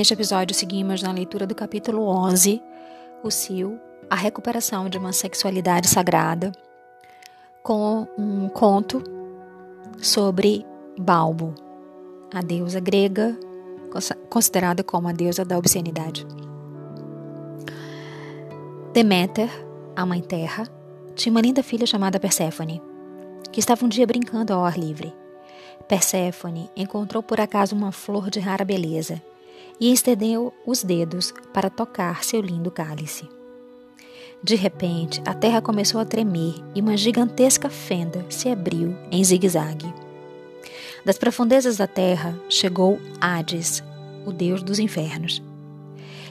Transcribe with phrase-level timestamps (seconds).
[0.00, 2.62] Neste episódio, seguimos na leitura do capítulo 11,
[3.22, 3.76] o Sil,
[4.08, 6.52] a recuperação de uma sexualidade sagrada,
[7.62, 9.04] com um conto
[9.98, 10.64] sobre
[10.98, 11.54] Balbo,
[12.32, 13.38] a deusa grega
[14.30, 16.26] considerada como a deusa da obscenidade.
[18.94, 19.50] Deméter,
[19.94, 20.66] a mãe terra,
[21.14, 22.80] tinha uma linda filha chamada Perséfone,
[23.52, 25.12] que estava um dia brincando ao ar livre.
[25.86, 29.20] Perséfone encontrou por acaso uma flor de rara beleza
[29.80, 33.28] e estendeu os dedos para tocar seu lindo cálice.
[34.42, 39.92] De repente, a terra começou a tremer e uma gigantesca fenda se abriu em zigue-zague.
[41.04, 43.82] Das profundezas da terra chegou Hades,
[44.26, 45.42] o deus dos infernos.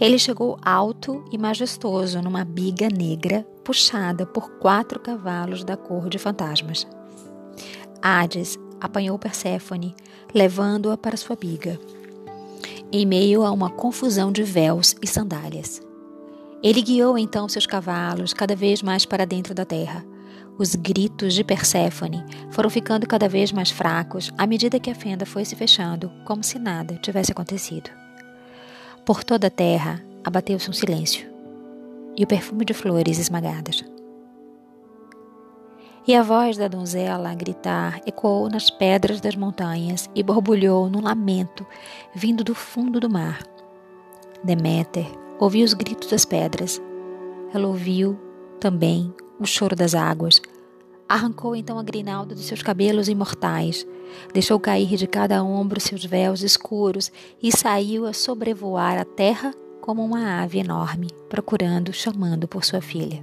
[0.00, 6.18] Ele chegou alto e majestoso numa biga negra puxada por quatro cavalos da cor de
[6.18, 6.86] fantasmas.
[8.00, 9.94] Hades apanhou Perséfone,
[10.34, 11.78] levando-a para sua biga,
[12.92, 15.80] em meio a uma confusão de véus e sandálias.
[16.62, 20.04] Ele guiou então seus cavalos cada vez mais para dentro da terra.
[20.58, 25.24] Os gritos de Perséfone foram ficando cada vez mais fracos à medida que a fenda
[25.24, 27.90] foi se fechando, como se nada tivesse acontecido.
[29.04, 31.26] Por toda a terra abateu-se um silêncio
[32.16, 33.82] e o perfume de flores esmagadas.
[36.04, 41.00] E a voz da donzela a gritar ecoou nas pedras das montanhas e borbulhou num
[41.00, 41.64] lamento
[42.12, 43.40] vindo do fundo do mar.
[44.42, 45.06] Deméter
[45.38, 46.82] ouviu os gritos das pedras.
[47.54, 48.18] Ela ouviu
[48.58, 50.42] também o choro das águas.
[51.08, 53.86] Arrancou então a grinalda dos seus cabelos imortais,
[54.32, 60.04] deixou cair de cada ombro seus véus escuros e saiu a sobrevoar a terra como
[60.04, 63.22] uma ave enorme, procurando, chamando por sua filha.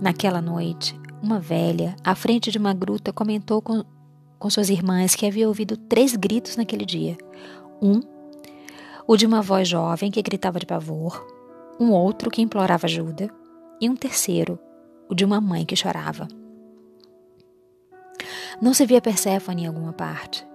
[0.00, 3.84] Naquela noite, uma velha, à frente de uma gruta, comentou com,
[4.38, 7.16] com suas irmãs que havia ouvido três gritos naquele dia.
[7.80, 8.00] Um,
[9.06, 11.26] o de uma voz jovem que gritava de pavor,
[11.78, 13.30] um outro que implorava ajuda,
[13.80, 14.58] e um terceiro,
[15.08, 16.26] o de uma mãe que chorava.
[18.60, 20.46] Não se via Perséfone em alguma parte.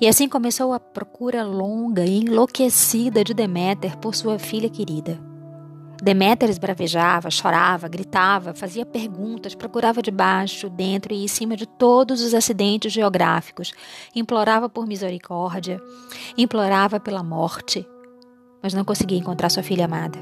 [0.00, 5.27] E assim começou a procura longa e enlouquecida de Deméter por sua filha querida.
[6.00, 12.34] Deméter esbravejava, chorava, gritava, fazia perguntas, procurava debaixo, dentro e em cima de todos os
[12.34, 13.72] acidentes geográficos,
[14.14, 15.82] implorava por misericórdia,
[16.36, 17.84] implorava pela morte,
[18.62, 20.18] mas não conseguia encontrar sua filha amada.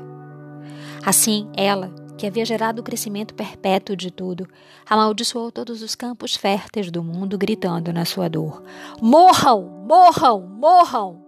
[1.05, 4.49] Assim, ela, que havia gerado o crescimento perpétuo de tudo,
[4.89, 8.63] amaldiçoou todos os campos férteis do mundo, gritando na sua dor:
[9.01, 9.85] Morram!
[9.87, 10.41] Morram!
[10.41, 11.23] Morram!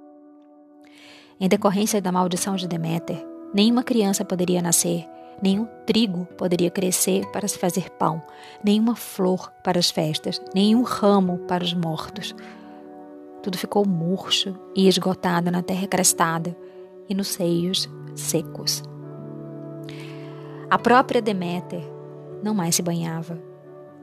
[1.38, 5.08] Em decorrência da maldição de Deméter, Nenhuma criança poderia nascer,
[5.42, 8.22] nenhum trigo poderia crescer para se fazer pão,
[8.62, 12.34] nenhuma flor para as festas, nenhum ramo para os mortos.
[13.42, 16.54] Tudo ficou murcho e esgotado na terra crestada
[17.08, 18.82] e nos seios secos.
[20.68, 21.82] A própria Deméter
[22.42, 23.38] não mais se banhava.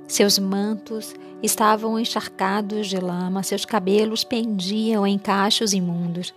[0.07, 6.33] Seus mantos estavam encharcados de lama, seus cabelos pendiam em cachos imundos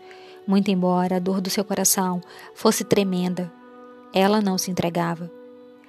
[0.48, 2.22] muito embora a dor do seu coração
[2.54, 3.52] fosse tremenda,
[4.14, 5.30] ela não se entregava.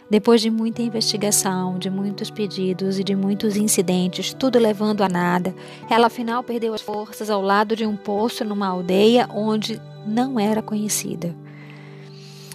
[0.10, 5.56] Depois de muita investigação, de muitos pedidos e de muitos incidentes, tudo levando a nada,
[5.90, 10.62] ela afinal perdeu as forças ao lado de um poço numa aldeia onde não era
[10.62, 11.34] conhecida.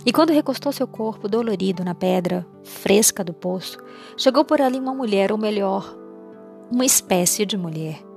[0.05, 3.79] E quando recostou seu corpo dolorido na pedra fresca do poço,
[4.15, 5.97] chegou por ali uma mulher, ou melhor,
[6.71, 8.14] uma espécie de mulher.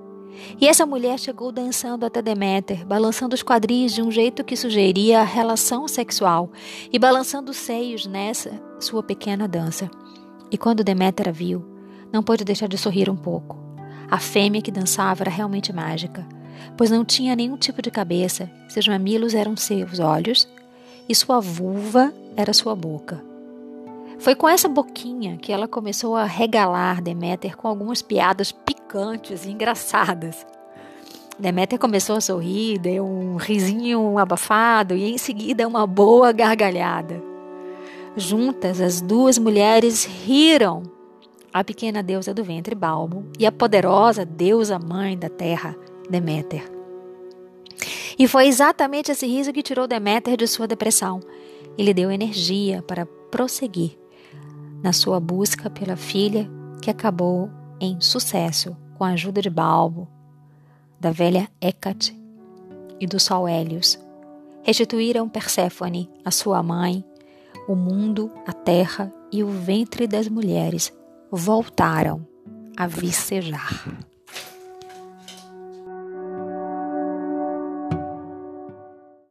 [0.59, 5.21] E essa mulher chegou dançando até Deméter, balançando os quadris de um jeito que sugeria
[5.21, 6.51] a relação sexual
[6.91, 9.89] e balançando os seios nessa sua pequena dança.
[10.51, 11.65] E quando Deméter a viu,
[12.11, 13.57] não pôde deixar de sorrir um pouco.
[14.09, 16.25] A fêmea que dançava era realmente mágica,
[16.77, 20.47] pois não tinha nenhum tipo de cabeça, seus mamilos eram seus olhos
[21.09, 23.23] e sua vulva era sua boca.
[24.19, 28.51] Foi com essa boquinha que ela começou a regalar Deméter com algumas piadas
[28.87, 30.47] picantes e engraçadas.
[31.37, 37.21] Deméter começou a sorrir, deu um risinho abafado e em seguida uma boa gargalhada.
[38.15, 40.83] Juntas, as duas mulheres riram.
[41.53, 45.75] A pequena deusa do ventre Balbo e a poderosa deusa mãe da terra,
[46.09, 46.63] Deméter.
[48.17, 51.19] E foi exatamente esse riso que tirou Deméter de sua depressão
[51.77, 53.97] e lhe deu energia para prosseguir
[54.81, 56.49] na sua busca pela filha
[56.81, 57.49] que acabou
[57.79, 60.07] em sucesso com a ajuda de Balbo,
[60.99, 62.17] da velha Hecate
[62.99, 63.99] e do sol Hélios.
[64.63, 67.05] Restituíram Perséfone, a sua mãe,
[67.67, 70.91] o mundo, a terra e o ventre das mulheres
[71.31, 72.25] voltaram
[72.75, 74.06] a vicejar.